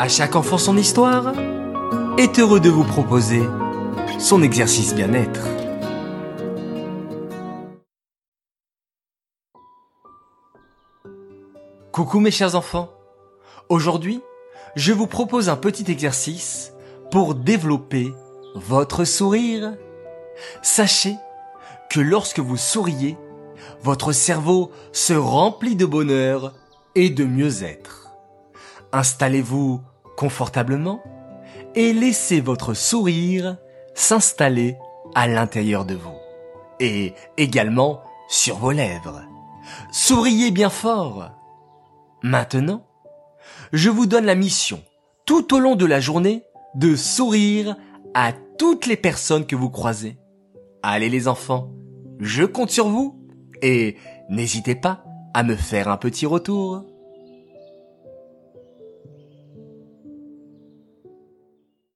[0.00, 1.34] À chaque enfant son histoire
[2.16, 3.42] est heureux de vous proposer
[4.18, 5.42] son exercice bien-être.
[11.92, 12.88] Coucou mes chers enfants.
[13.68, 14.22] Aujourd'hui,
[14.74, 16.72] je vous propose un petit exercice
[17.10, 18.10] pour développer
[18.54, 19.74] votre sourire.
[20.62, 21.16] Sachez
[21.90, 23.18] que lorsque vous souriez,
[23.82, 26.54] votre cerveau se remplit de bonheur
[26.94, 28.08] et de mieux-être.
[28.92, 29.82] Installez-vous
[30.20, 31.02] confortablement
[31.74, 33.56] et laissez votre sourire
[33.94, 34.76] s'installer
[35.14, 36.18] à l'intérieur de vous
[36.78, 39.22] et également sur vos lèvres.
[39.90, 41.30] Souriez bien fort.
[42.22, 42.86] Maintenant,
[43.72, 44.82] je vous donne la mission
[45.24, 46.44] tout au long de la journée
[46.74, 47.76] de sourire
[48.12, 50.18] à toutes les personnes que vous croisez.
[50.82, 51.70] Allez les enfants,
[52.18, 53.18] je compte sur vous
[53.62, 53.96] et
[54.28, 55.02] n'hésitez pas
[55.32, 56.84] à me faire un petit retour.